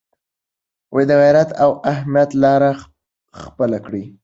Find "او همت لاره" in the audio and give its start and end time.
1.63-2.71